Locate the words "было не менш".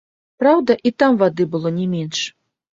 1.55-2.27